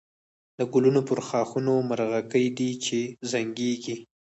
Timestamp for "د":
0.57-0.59